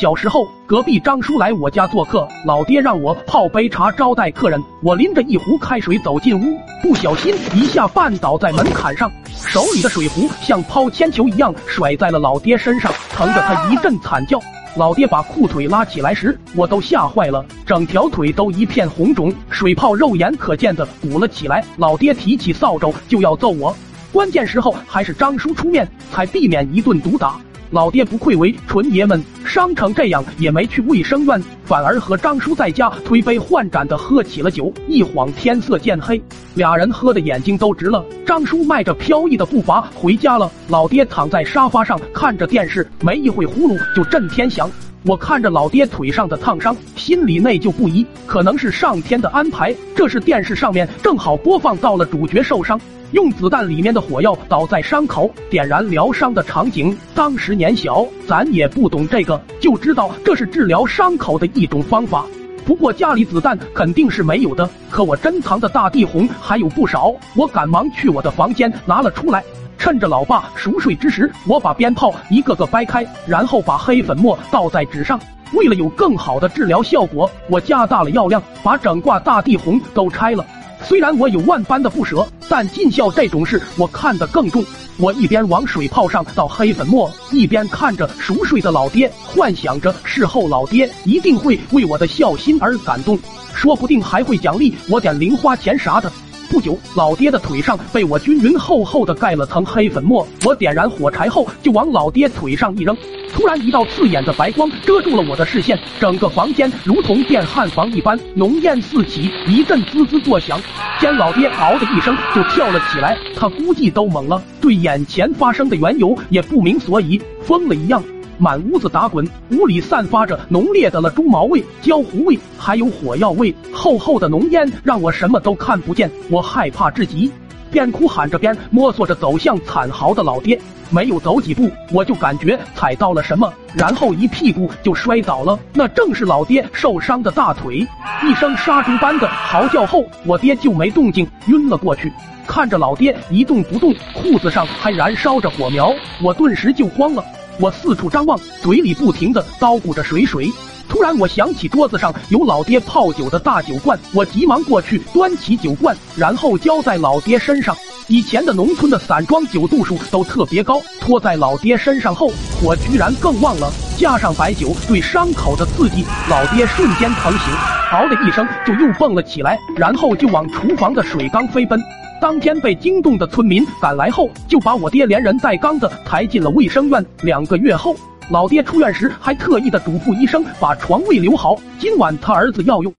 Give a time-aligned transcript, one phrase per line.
[0.00, 4.62] 小时候，隔壁张叔来我家做客，老爹让我泡杯茶招待客人。
[4.80, 14.40] 我拎着一壶开水走进屋，不小心一下绊倒在门槛上，手里的水壶像抛铅球一样甩在了老爹身上，疼得他一阵惨叫。
[14.76, 21.64] 老爹把裤腿拉起来时，我都吓坏了，整条腿都一片红肿，水泡肉眼可见的鼓了起来。
[21.76, 23.76] 老爹提起扫帚就要揍我，
[24.12, 27.40] 关键时候还是张叔出面，才避免一顿毒打。
[27.70, 34.72] 老爹不愧为纯爷们，伤成这样也没去卫生院，反而和张叔在家推杯换盏的喝起了酒。
[34.86, 36.22] 一晃天色渐黑，
[36.54, 38.02] 俩人喝的眼睛都直了。
[38.24, 44.70] 张叔迈着飘逸的步伐回家了，老爹躺在沙发上看着电视，没一会呼噜就震天响。
[45.04, 49.74] 我看着老爹腿上的烫伤，心里内疚不已，可能是上天的安排。
[49.94, 52.78] 这是电视上面正好播放到了主角受伤。
[53.12, 56.94] 用子弹里面的火药倒在伤口，点燃疗伤的场景。
[57.14, 62.26] 当时年小，咱也不懂这个，就知道这是治疗伤口的一种方法。
[62.66, 67.14] 不过家里子弹肯定是没有的，可我珍藏的大地红还有不少。
[67.34, 69.42] 我赶忙去我的房间拿了出来，
[69.78, 75.18] 趁着老爸熟睡之时，我把鞭炮一个个掰开，然后把黑粉末倒在纸上。
[75.52, 80.44] 为了有更好的治疗效果，我加大了药量，把整挂大地红都拆了。
[80.82, 84.62] 虽然我有万般的不舍，但尽孝这种事我看得更重。
[84.98, 93.18] 我一边往水泡上倒黑粉末，一边看着熟睡的老爹，幻想着事后老爹一定会为我的孝心而感动，
[93.54, 96.12] 说不定还会奖励我点零花钱啥的。
[96.50, 100.26] 不久，老爹的腿上被我均匀厚厚的盖了层黑粉末。
[100.44, 102.96] 我点燃火柴后，就往老爹腿上一扔。
[103.32, 110.58] 突然，一道刺眼的白光遮住了我的视线，整个房间如同电焊房一般，浓烟四起，一阵滋滋作响。
[110.98, 118.02] 见老爹嗷的一声就跳了起来，他估计都懵了，对眼前发生的缘由也不明所以，疯了一样。
[118.38, 123.54] 满屋子打滚，屋里散发着浓烈的了猪毛味、焦糊味，还有火药味。
[123.72, 127.30] 厚厚的浓烟让我什么都看不见，我害怕至极，
[127.70, 130.58] 边哭喊着边摸索着走向惨嚎的老爹。
[130.90, 135.58] 没有走几步，我就感觉踩到了什么，然后一屁股就摔倒了。
[135.74, 137.86] 那正是老爹受伤的大腿。
[138.24, 142.10] 一声杀猪般的嚎叫后，我爹就没动静，晕了过去。
[142.46, 147.22] 看着老爹一动不动，裤子上还燃烧着火苗，我顿时就慌了。
[147.60, 150.50] 我四处张望，嘴里不停的叨咕着水水。
[150.88, 157.76] 突然，我想起桌子上有老爹泡酒的大酒罐，我急忙过去端起酒罐，然后浇在老爹身上。
[158.06, 163.70] 以前的农村的散装酒度数都特别高，拖在老爹身上后，火居然更旺了。
[163.98, 167.52] 加上白酒对伤口的刺激，老爹瞬间疼醒，
[167.92, 171.78] 嗷的一声就又蹦了起来，然后就往厨房的水缸飞奔。
[172.20, 177.04] 当天被惊动的村民赶来后，就把我爹连人带缸子抬进了卫生院。
[177.22, 177.94] 两个月后，
[178.30, 182.92] 老爹出院时还特意的嘱咐医生把床位留好，今晚他儿子要用。